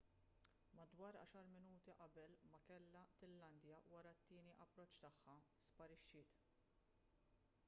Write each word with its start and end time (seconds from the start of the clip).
madwar 0.77 1.17
għaxar 1.19 1.49
minuti 1.57 1.93
qabel 1.99 2.33
ma 2.53 2.61
kellha 2.71 3.05
tillandja 3.23 3.83
wara 3.93 4.15
t-tieni 4.23 4.57
approċċ 4.67 5.05
tagħha 5.29 5.39
sparixxiet 5.71 6.45